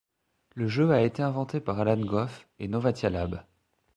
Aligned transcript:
Le 0.55 0.67
jeu 0.67 0.89
a 0.89 1.03
été 1.03 1.21
inventé 1.21 1.59
par 1.59 1.79
Allan 1.79 2.03
Goff 2.03 2.47
et 2.57 2.67
Novatia 2.67 3.11
Labs. 3.11 3.45